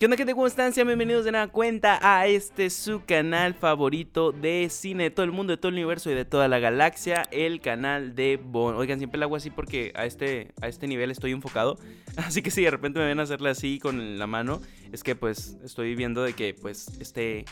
[0.00, 0.32] ¿Qué onda gente?
[0.32, 0.72] ¿Cómo están?
[0.72, 5.32] Sean bienvenidos de nueva cuenta a este su canal favorito de cine de todo el
[5.32, 8.76] mundo, de todo el universo y de toda la galaxia, el canal de Bon.
[8.76, 11.80] Oigan, siempre lo hago así porque a este, a este nivel estoy enfocado,
[12.16, 14.60] así que si de repente me ven a hacerle así con la mano,
[14.92, 17.44] es que pues estoy viendo de que pues esté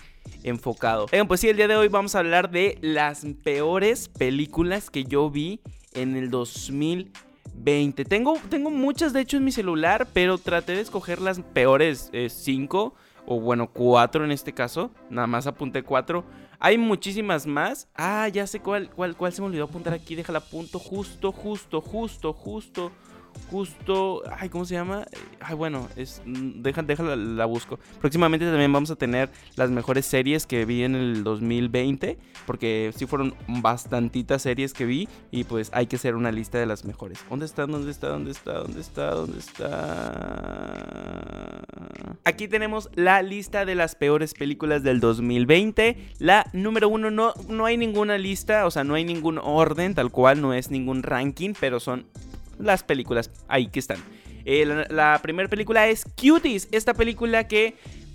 [0.45, 1.07] enfocado.
[1.13, 5.03] Oigan, pues sí, el día de hoy vamos a hablar de las peores películas que
[5.03, 5.59] yo vi
[5.95, 7.11] en el 2000
[7.59, 8.05] 20.
[8.05, 12.95] Tengo, tengo muchas de hecho en mi celular, pero traté de escoger las peores 5,
[12.97, 14.91] eh, o bueno, 4 en este caso.
[15.11, 16.25] Nada más apunté 4.
[16.59, 17.89] Hay muchísimas más.
[17.95, 20.15] Ah, ya sé cuál, cuál, cuál se me olvidó apuntar aquí.
[20.15, 22.93] Déjala punto justo, justo, justo, justo
[23.51, 25.07] justo, ay, ¿cómo se llama?
[25.41, 27.79] Ay, bueno, es, mm, deja, déjala, la busco.
[28.01, 33.07] Próximamente también vamos a tener las mejores series que vi en el 2020, porque sí
[33.07, 37.19] fueron bastantitas series que vi y pues hay que hacer una lista de las mejores.
[37.29, 37.67] ¿Dónde está?
[37.67, 38.09] ¿Dónde está?
[38.09, 38.53] ¿Dónde está?
[38.55, 39.11] ¿Dónde está?
[39.11, 39.87] ¿Dónde está?
[42.25, 45.97] Aquí tenemos la lista de las peores películas del 2020.
[46.19, 50.11] La número uno, no, no hay ninguna lista, o sea, no hay ningún orden, tal
[50.11, 52.07] cual, no es ningún ranking, pero son
[52.59, 53.99] las películas ahí que están.
[54.45, 57.75] Eh, la, primera película es Cuties, esta película que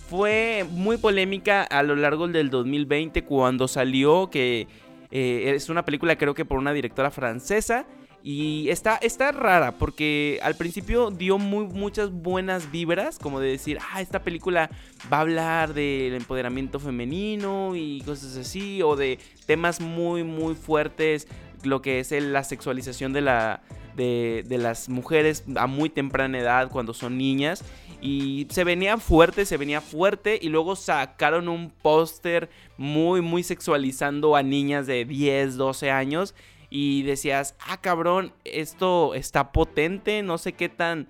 [0.10, 4.68] fue muy polémica a lo largo del 2020 cuando salió, que
[5.12, 7.86] eh, es una película creo que por una directora francesa.
[8.24, 13.80] Y está, está rara porque al principio dio muy, muchas buenas vibras, como de decir,
[13.92, 14.70] ah, esta película
[15.12, 21.28] va a hablar del empoderamiento femenino y cosas así, o de temas muy, muy fuertes,
[21.64, 23.64] lo que es la sexualización de la,
[24.02, 27.64] de, las mujeres a muy temprana edad cuando son niñas.
[28.02, 30.40] Y se venía fuerte, se venía fuerte.
[30.42, 36.36] Y luego sacaron un póster muy, muy sexualizando a niñas de 10, 12 años.
[36.70, 40.24] Y decías, ah, cabrón, esto está potente.
[40.24, 41.08] No sé qué tan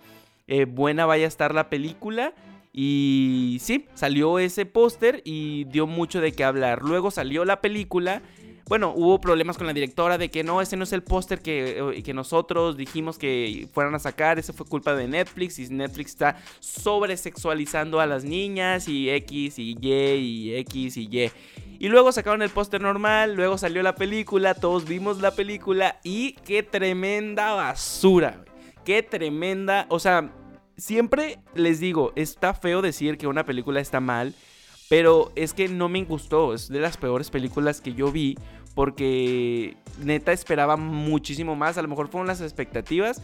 [0.48, 2.34] eh, buena vaya a estar la película.
[2.74, 6.82] Y sí, salió ese póster y dio mucho de qué hablar.
[6.82, 8.22] Luego salió la película
[8.72, 11.78] bueno, hubo problemas con la directora de que no, ese no es el póster que,
[11.78, 16.12] eh, que, nosotros dijimos que fueran a sacar, eso fue culpa de Netflix y Netflix
[16.12, 21.32] está sobresexualizando a las niñas y X y Y y X y Y.
[21.80, 26.36] Y luego sacaron el póster normal, luego salió la película, todos vimos la película y
[26.46, 28.46] qué tremenda basura,
[28.86, 30.32] qué tremenda, o sea,
[30.78, 34.34] siempre les digo, está feo decir que una película está mal.
[34.92, 38.38] Pero es que no me gustó, es de las peores películas que yo vi
[38.76, 43.22] porque neta esperaba muchísimo más, a lo mejor fueron las expectativas,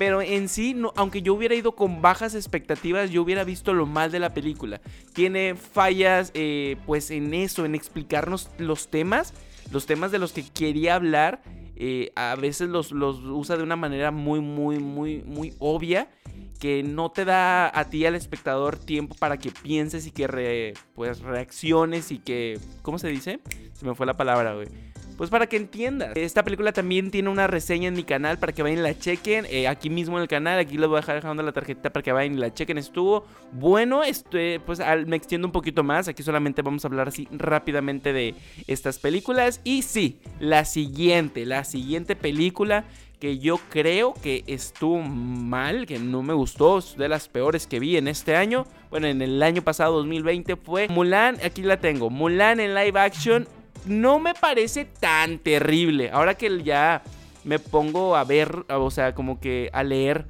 [0.00, 4.10] pero en sí, aunque yo hubiera ido con bajas expectativas, yo hubiera visto lo mal
[4.10, 4.80] de la película.
[5.12, 9.34] Tiene fallas, eh, pues en eso, en explicarnos los temas,
[9.70, 11.42] los temas de los que quería hablar.
[11.76, 16.08] Eh, a veces los, los usa de una manera muy, muy, muy, muy obia
[16.58, 21.20] que no te da a ti al espectador tiempo para que pienses y que pues
[21.20, 23.40] reacciones y que ¿cómo se dice?
[23.72, 24.89] Se me fue la palabra, güey
[25.20, 26.16] pues para que entiendas.
[26.16, 29.44] Esta película también tiene una reseña en mi canal para que vayan y la chequen.
[29.50, 32.02] Eh, aquí mismo en el canal, aquí les voy a dejar dejando la tarjeta para
[32.02, 32.78] que vayan y la chequen.
[32.78, 36.08] Estuvo bueno, este, pues me extiendo un poquito más.
[36.08, 38.34] Aquí solamente vamos a hablar así rápidamente de
[38.66, 39.60] estas películas.
[39.62, 42.86] Y sí, la siguiente, la siguiente película
[43.18, 47.98] que yo creo que estuvo mal, que no me gustó, de las peores que vi
[47.98, 48.64] en este año.
[48.88, 51.36] Bueno, en el año pasado, 2020, fue Mulan.
[51.44, 52.08] Aquí la tengo.
[52.08, 53.46] Mulan en live action
[53.86, 56.10] no me parece tan terrible.
[56.10, 57.02] Ahora que ya
[57.44, 60.26] me pongo a ver, o sea, como que a leer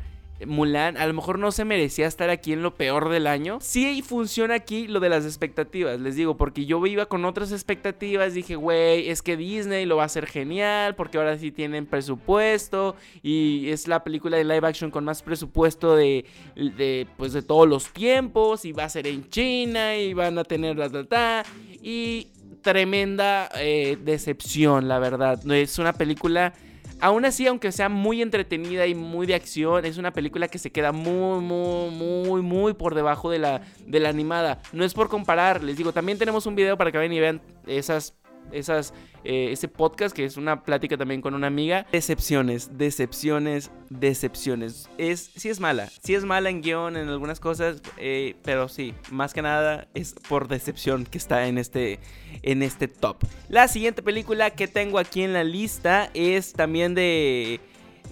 [0.46, 3.58] Mulan, a lo mejor no se merecía estar aquí en lo peor del año.
[3.60, 8.34] Sí funciona aquí lo de las expectativas, les digo, porque yo iba con otras expectativas,
[8.34, 12.96] dije, güey, es que Disney lo va a hacer genial, porque ahora sí tienen presupuesto
[13.22, 16.24] y es la película de live action con más presupuesto de,
[16.56, 20.44] de pues de todos los tiempos y va a ser en China y van a
[20.44, 21.44] tener la ta,
[21.82, 22.28] y
[22.62, 25.40] tremenda eh, decepción, la verdad.
[25.50, 26.52] Es una película,
[27.00, 30.70] aún así, aunque sea muy entretenida y muy de acción, es una película que se
[30.70, 34.60] queda muy, muy, muy, muy por debajo de la, de la animada.
[34.72, 37.40] No es por comparar, les digo, también tenemos un video para que vayan y vean
[37.66, 38.14] esas
[38.52, 38.94] esas,
[39.24, 41.86] eh, ese podcast que es una plática también con una amiga.
[41.92, 44.88] Decepciones, decepciones, decepciones.
[44.98, 48.94] Es, sí es mala, sí es mala en guion, en algunas cosas, eh, pero sí,
[49.10, 51.98] más que nada es por decepción que está en este,
[52.42, 53.24] en este top.
[53.48, 57.60] La siguiente película que tengo aquí en la lista es también de...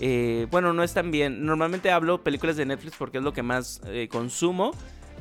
[0.00, 1.44] Eh, bueno, no es tan bien.
[1.44, 3.80] Normalmente hablo películas de Netflix porque es lo que más
[4.10, 4.72] consumo.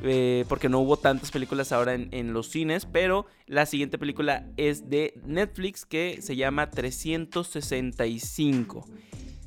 [0.02, 4.88] Eh, porque no hubo tantas películas ahora en, los cines, pero la siguiente película es
[4.88, 8.86] de Netflix que se llama 365.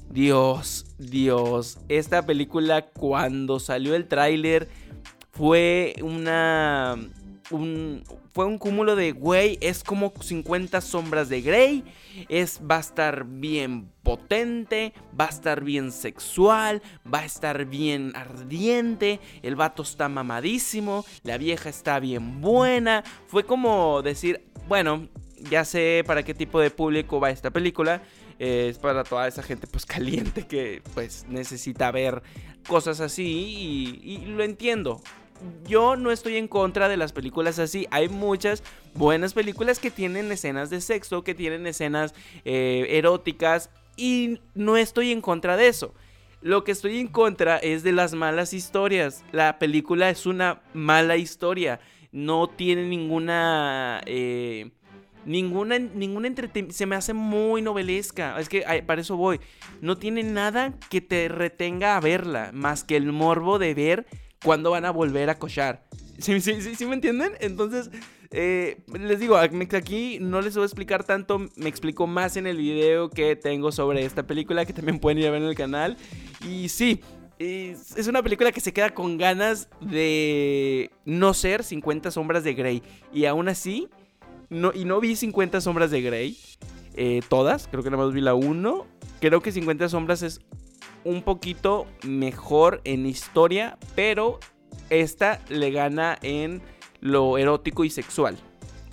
[0.09, 4.67] Dios, Dios, esta película cuando salió el tráiler
[5.31, 6.97] fue una
[7.51, 8.03] un,
[8.33, 11.83] fue un cúmulo de, güey, es como 50 sombras de Grey,
[12.29, 16.81] es, va a estar bien potente, va a estar bien sexual,
[17.11, 23.45] va a estar bien ardiente, el vato está mamadísimo, la vieja está bien buena, fue
[23.45, 25.07] como decir, bueno,
[25.49, 28.01] ya sé para qué tipo de público va esta película,
[28.39, 32.23] es para toda esa gente pues caliente que pues necesita ver
[32.67, 35.01] cosas así y lo entiendo
[35.67, 37.87] yo no estoy en contra de las películas así.
[37.91, 42.13] Hay muchas buenas películas que tienen escenas de sexo, que tienen escenas
[42.45, 45.93] eh, eróticas y no estoy en contra de eso.
[46.41, 49.23] Lo que estoy en contra es de las malas historias.
[49.31, 51.79] La película es una mala historia.
[52.11, 54.01] No tiene ninguna...
[54.05, 54.71] Eh,
[55.23, 56.75] ninguna, ninguna entretenimiento.
[56.75, 58.39] Se me hace muy novelesca.
[58.39, 59.39] Es que para eso voy.
[59.81, 62.49] No tiene nada que te retenga a verla.
[62.53, 64.07] Más que el morbo de ver
[64.43, 65.83] cuándo van a volver a cochar.
[66.17, 67.33] ¿Sí, sí, me entienden?
[67.39, 67.89] Entonces,
[68.31, 72.57] eh, les digo, aquí no les voy a explicar tanto, me explico más en el
[72.57, 75.97] video que tengo sobre esta película que también pueden ir a ver en el canal.
[76.47, 77.01] Y sí,
[77.39, 82.83] es una película que se queda con ganas de no ser 50 sombras de Grey.
[83.11, 83.89] Y aún así,
[84.49, 86.37] no, y no vi 50 sombras de Grey.
[86.93, 88.85] Eh, todas, creo que nada más vi la 1.
[89.19, 90.41] Creo que 50 sombras es
[91.03, 94.39] un poquito mejor en historia, pero
[94.89, 96.61] esta le gana en
[96.99, 98.37] lo erótico y sexual.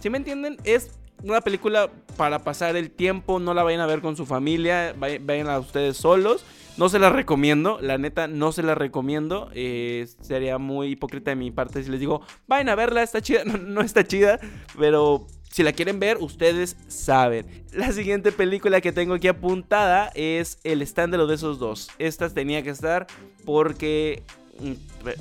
[0.01, 0.57] Si me entienden?
[0.65, 4.95] Es una película para pasar el tiempo, no la vayan a ver con su familia,
[4.99, 6.45] vayan a ustedes solos.
[6.77, 9.51] No se la recomiendo, la neta no se la recomiendo.
[9.53, 13.43] Eh, sería muy hipócrita de mi parte si les digo, vayan a verla, está chida.
[13.45, 14.39] no está chida,
[14.79, 17.47] pero si la quieren ver, ustedes saben.
[17.73, 21.91] La siguiente película que tengo aquí apuntada es El estándalo de esos dos.
[21.99, 23.07] Esta tenía que estar
[23.45, 24.23] porque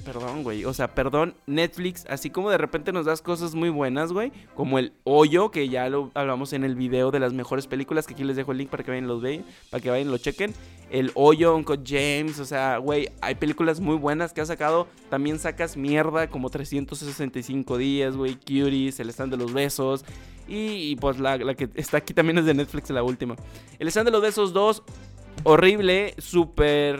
[0.03, 0.65] Perdón, güey.
[0.65, 4.31] O sea, perdón, Netflix, así como de repente nos das cosas muy buenas, güey.
[4.55, 8.13] Como el hoyo, que ya lo hablamos en el video de las mejores películas, que
[8.13, 10.17] aquí les dejo el link para que vayan los vean, para que vayan y lo
[10.17, 10.53] chequen.
[10.89, 14.87] El hoyo, Uncle James, o sea, güey, hay películas muy buenas que ha sacado.
[15.09, 18.35] También sacas mierda como 365 días, güey.
[18.35, 20.03] Cuties, el stand de los besos.
[20.47, 23.35] Y, pues la, la, que está aquí también es de Netflix, la última.
[23.79, 24.81] El stand de los besos 2,
[25.43, 26.99] horrible, súper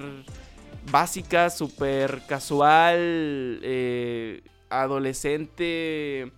[0.92, 6.31] básica, súper casual, eh, adolescente.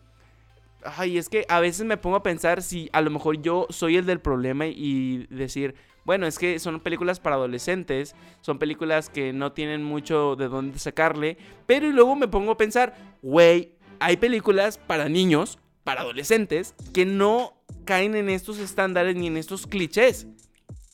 [0.84, 3.98] Ay, es que a veces me pongo a pensar si a lo mejor yo soy
[3.98, 5.76] el del problema y decir,
[6.06, 10.80] bueno, es que son películas para adolescentes, son películas que no tienen mucho de dónde
[10.80, 16.76] sacarle, pero y luego me pongo a pensar, güey, hay películas para niños, para adolescentes,
[16.94, 17.54] que no
[17.84, 20.28] caen en estos estándares ni en estos clichés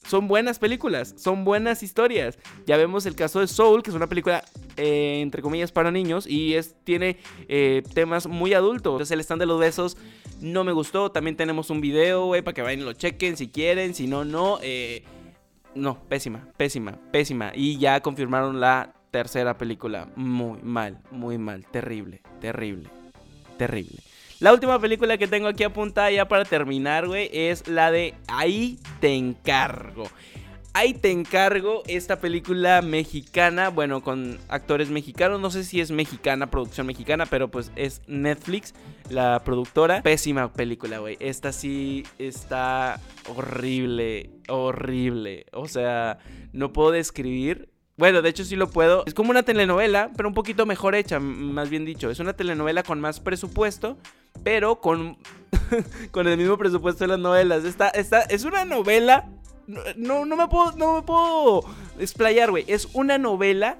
[0.07, 2.37] son buenas películas, son buenas historias.
[2.65, 4.43] Ya vemos el caso de Soul, que es una película
[4.77, 7.17] eh, entre comillas para niños y es, tiene
[7.47, 8.93] eh, temas muy adultos.
[8.93, 9.97] Entonces el stand de los besos
[10.41, 11.11] no me gustó.
[11.11, 14.59] También tenemos un video, para que vayan y lo chequen si quieren, si no, no.
[14.61, 15.03] Eh,
[15.73, 17.51] no, pésima, pésima, pésima.
[17.53, 20.07] Y ya confirmaron la tercera película.
[20.15, 22.89] Muy mal, muy mal, terrible, terrible,
[23.57, 24.01] terrible.
[24.39, 28.77] La última película que tengo aquí apuntada ya para terminar, güey, es la de Ahí
[28.99, 30.09] te encargo.
[30.73, 36.51] Ahí te encargo esta película mexicana, bueno, con actores mexicanos, no sé si es mexicana,
[36.51, 38.73] producción mexicana, pero pues es Netflix,
[39.09, 40.01] la productora.
[40.01, 41.15] Pésima película, güey.
[41.21, 42.99] Esta sí está
[43.33, 45.45] horrible, horrible.
[45.53, 46.17] O sea,
[46.51, 49.03] no puedo describir bueno, de hecho sí lo puedo.
[49.05, 52.09] Es como una telenovela, pero un poquito mejor hecha, más bien dicho.
[52.09, 53.97] Es una telenovela con más presupuesto,
[54.43, 55.17] pero con,
[56.11, 57.63] con el mismo presupuesto de las novelas.
[57.63, 59.29] Esta, esta es una novela.
[59.95, 61.63] No, no me puedo, no me puedo
[61.99, 62.65] explayar, güey.
[62.67, 63.77] Es una novela,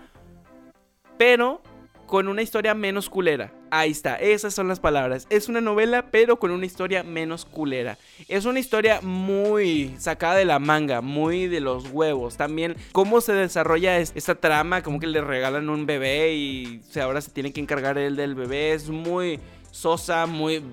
[1.18, 1.62] pero
[2.06, 3.52] con una historia menos culera.
[3.72, 5.28] Ahí está, esas son las palabras.
[5.30, 7.98] Es una novela, pero con una historia menos culera.
[8.28, 12.38] Es una historia muy sacada de la manga, muy de los huevos.
[12.38, 17.32] También cómo se desarrolla esta trama, como que le regalan un bebé y ahora se
[17.32, 18.74] tiene que encargar él del bebé.
[18.74, 19.40] Es muy
[19.76, 20.64] sosa, muy...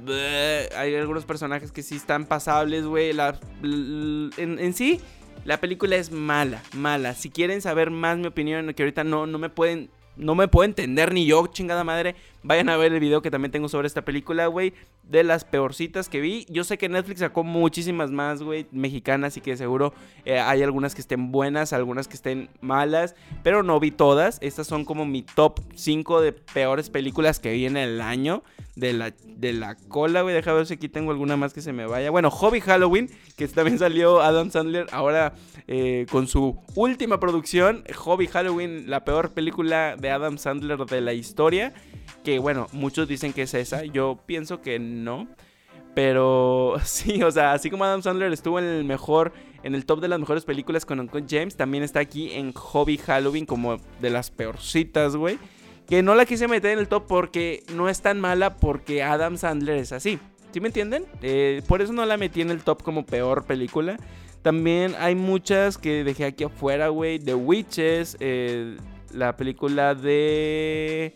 [0.76, 3.10] Hay algunos personajes que sí están pasables, güey.
[3.10, 5.00] En, en sí...
[5.44, 7.14] La película es mala, mala.
[7.14, 10.64] Si quieren saber más mi opinión, que ahorita no, no me pueden no me puedo
[10.64, 12.14] entender ni yo, chingada madre.
[12.42, 14.74] Vayan a ver el video que también tengo sobre esta película, güey.
[15.04, 16.44] De las peorcitas que vi.
[16.48, 19.36] Yo sé que Netflix sacó muchísimas más, güey, mexicanas.
[19.36, 23.14] Y que seguro eh, hay algunas que estén buenas, algunas que estén malas.
[23.42, 24.38] Pero no vi todas.
[24.40, 28.42] Estas son como mi top 5 de peores películas que vi en el año.
[28.74, 30.34] De la, de la cola, güey.
[30.34, 32.10] Deja ver si aquí tengo alguna más que se me vaya.
[32.10, 34.86] Bueno, Hobby Halloween, que también salió Adam Sandler.
[34.92, 35.34] Ahora
[35.68, 41.14] eh, con su última producción, Hobby Halloween, la peor película de Adam Sandler de la
[41.14, 41.72] historia.
[42.22, 45.28] que bueno, muchos dicen que es esa, yo pienso que no.
[45.94, 49.32] Pero sí, o sea, así como Adam Sandler estuvo en el mejor,
[49.62, 52.98] en el top de las mejores películas con Uncle James, también está aquí en Hobby
[52.98, 55.38] Halloween como de las peorcitas, güey.
[55.86, 59.36] Que no la quise meter en el top porque no es tan mala porque Adam
[59.36, 60.18] Sandler es así.
[60.52, 61.04] ¿Sí me entienden?
[61.22, 63.96] Eh, por eso no la metí en el top como peor película.
[64.42, 67.18] También hay muchas que dejé aquí afuera, güey.
[67.18, 68.76] The Witches, eh,
[69.12, 71.14] la película de...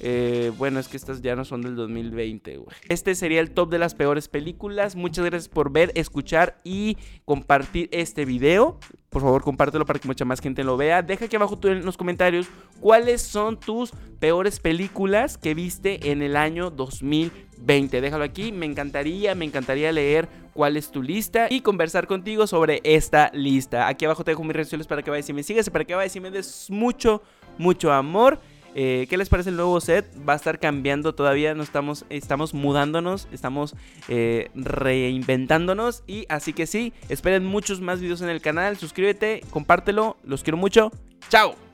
[0.00, 2.76] Eh, bueno, es que estas ya no son del 2020, güey.
[2.88, 4.96] Este sería el top de las peores películas.
[4.96, 8.78] Muchas gracias por ver, escuchar y compartir este video.
[9.08, 11.02] Por favor, compártelo para que mucha más gente lo vea.
[11.02, 12.48] Deja aquí abajo en los comentarios
[12.80, 18.00] cuáles son tus peores películas que viste en el año 2020.
[18.00, 22.80] Déjalo aquí, me encantaría, me encantaría leer cuál es tu lista y conversar contigo sobre
[22.84, 23.88] esta lista.
[23.88, 25.84] Aquí abajo te dejo mis redes sociales para que vayas y me sigas y para
[25.84, 27.22] que vayas y me des mucho,
[27.58, 28.38] mucho amor.
[28.78, 30.06] Eh, ¿Qué les parece el nuevo set?
[30.28, 33.74] Va a estar cambiando todavía, no estamos, estamos mudándonos, estamos
[34.08, 40.18] eh, reinventándonos y así que sí, esperen muchos más videos en el canal, suscríbete, compártelo,
[40.24, 40.92] los quiero mucho,
[41.30, 41.65] chao.